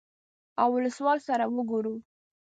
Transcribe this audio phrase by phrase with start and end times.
[0.65, 1.95] اولسوال سره وګورو.